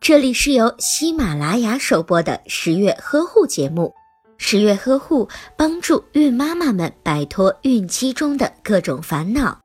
[0.00, 3.94] 这里是由喜马拉雅首播的十月呵护节目。
[4.36, 9.60] 十月呵护帮助孕妈妈们摆脱孕期中的各种烦恼。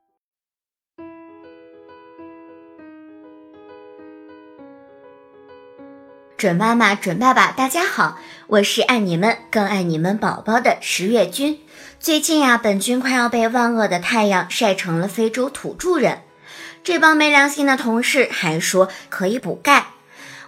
[6.38, 11.60] 准妈妈、准爸爸，大家好，我是爱你们更爱你们宝宝的十月君。
[11.98, 16.22] 最近呀，本君快要被万恶的太阳晒成了非洲土著人。
[16.82, 19.88] 这帮没良心的同事还说可以补钙。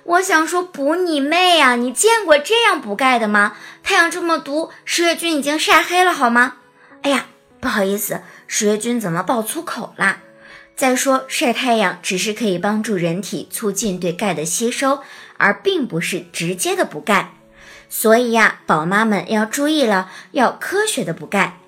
[0.05, 1.77] 我想说补你妹呀！
[1.77, 3.57] 你见过这样补钙的吗？
[3.85, 6.57] 太阳这么毒，十月君已经晒黑了好吗？
[7.03, 7.27] 哎呀，
[7.61, 10.19] 不好意思，十月君怎么爆粗口啦？
[10.75, 15.01] 再说晒太阳只是可以帮助人体促进对钙的吸收，
[15.37, 17.35] 而并不是直接的补钙。
[17.89, 21.59] 所以呀，宝妈们要注意了，要科学的补钙。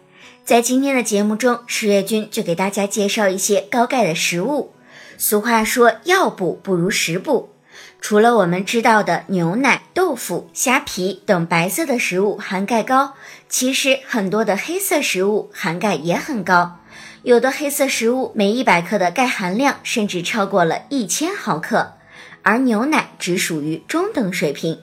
[0.45, 4.75] 在今天的节目中，十月君就给大家介绍一些高钙的食物。
[5.17, 7.54] 俗话说，药补不如食补。
[8.01, 13.15] 除了我们知道的牛奶、豆腐、虾皮等白色的食物含钙高，
[13.49, 16.79] 其实很多的黑色食物含钙也很高。
[17.23, 21.95] 有的黑色食物每一百克的钙含量甚至超过了一千毫克，
[22.43, 24.79] 而牛奶只属于中等水平。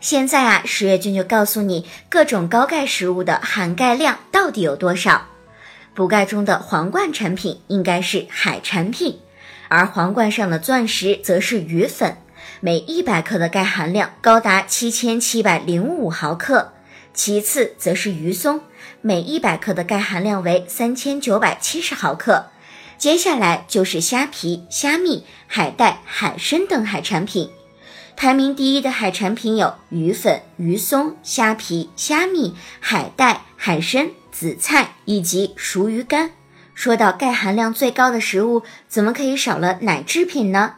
[0.00, 5.28] 现在啊，十月君就告诉你各种高钙食物的含钙量到底有多少。
[5.94, 9.18] 补钙中的皇冠产品应该是海产品，
[9.68, 12.16] 而皇冠上的钻石则是鱼粉。
[12.60, 16.72] 每一百克的钙含量高达七千七百零五毫克，
[17.14, 18.60] 其次则是鱼松，
[19.00, 22.46] 每一百克的钙含量为三千九百七十毫克，
[22.98, 27.50] 接下来就是虾皮、虾米、海带、海参等海产品。
[28.16, 36.32] 排名第一的海产品有鱼粉、鱼松、虾皮、虾米、海带、海参、紫菜以及熟鱼干。
[36.74, 40.74] 说到钙含量最高的食物，怎么可以少了奶制品呢？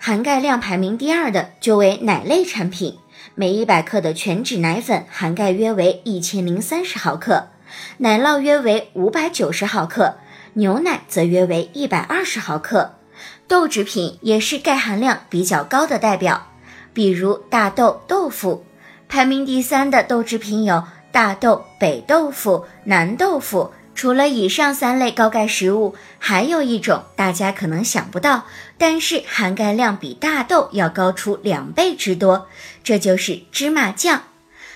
[0.00, 2.98] 含钙量排名第二的就为奶类产品，
[3.34, 7.48] 每一百克的全脂奶粉含钙约为一千零三十毫克，
[7.98, 10.16] 奶酪约为五百九十毫克，
[10.54, 12.94] 牛奶则约为一百二十毫克。
[13.48, 16.46] 豆制品也是钙含量比较高的代表，
[16.94, 18.64] 比如大豆、豆腐。
[19.08, 23.72] 排名第三的豆制品有大豆、北豆腐、南豆腐。
[23.98, 28.46] 除了以上三类高钙食物，还有一种大家可能想不到，
[28.78, 32.46] 但是含钙量比大豆要高出两倍之多，
[32.84, 34.22] 这就是芝麻酱。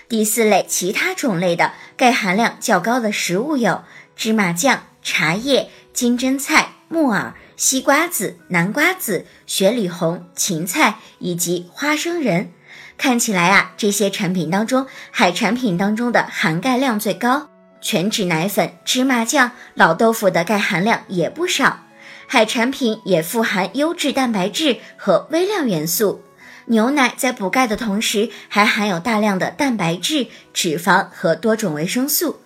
[0.09, 3.85] 第四类其他种类的钙含量较高的食物有
[4.17, 12.51] 芝麻酱、茶叶、金针菜、木耳、西瓜子、南瓜子、雪里红、芹菜以及花生仁。
[12.99, 17.52] 看起来啊，这些产品当中，海产品当中的含钙量最高。
[17.83, 21.81] 全脂奶粉、芝麻酱、老豆腐的钙含量也不少，
[22.27, 26.23] 海产品也富含优质蛋白质和微量元素。
[26.67, 32.41] 牛奶在补钙的同时，还含有大量的蛋白质、脂肪和多种维生素。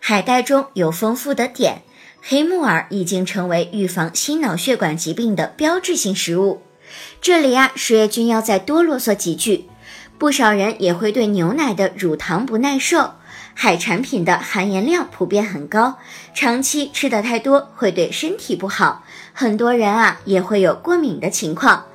[0.00, 1.82] 海带中有丰富的碘，
[2.20, 6.62] 黑木耳已经成为预防心脑血管疾病的标志性食物。
[7.22, 9.69] 这里啊，十月君要再多啰嗦几句，
[10.20, 13.14] 不少人也会对牛奶的乳糖不耐受。
[13.54, 15.96] 海产品的含盐量普遍很高，
[16.34, 21.86] 长期吃的太多会对身体不好，很多人啊也会有过敏的情况。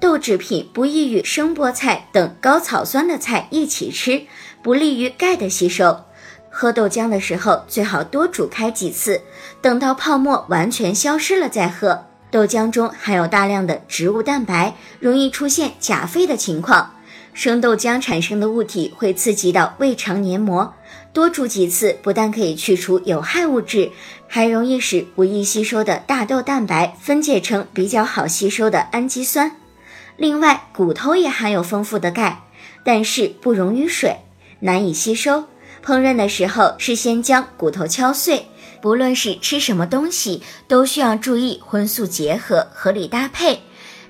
[0.00, 4.22] 豆制品不宜与生菠菜等高草酸的菜一起吃，
[4.62, 6.04] 不利于钙的吸收。
[6.48, 9.20] 喝豆浆的时候最好多煮开几次，
[9.60, 12.06] 等到泡沫完全消失了再喝。
[12.30, 16.94] 豆浆中含有大量的植物蛋白，容易出现假肺的情况。
[17.34, 20.72] 生豆浆产生的物体会刺激到胃肠黏膜。
[21.12, 23.90] 多煮几次，不但可以去除有害物质，
[24.26, 29.56] 还容易使不易吸收的大豆蛋白分解成比较好吸收的氨基酸。
[30.16, 32.44] 另外，骨头也含有丰富的钙，
[32.84, 34.18] 但是不溶于水，
[34.60, 35.44] 难以吸收。
[35.84, 38.46] 烹饪的时候，事先将骨头敲碎。
[38.80, 43.60] 不论是吃什么东西，都需要注意荤素结合，合理搭配，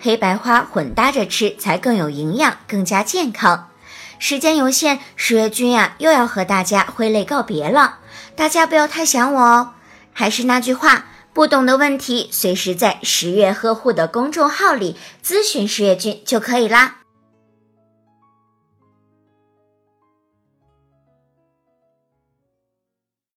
[0.05, 3.71] 黑白花混搭着吃才更有营养，更加健康。
[4.19, 8.01] 时间有限，十月君呀又要和大家挥泪告别了，
[8.37, 9.71] 大家不要太想我哦。
[10.13, 16.97] 还是那句话，不懂的问题随时在十月呵护的公众号里咨询十月君就可以啦。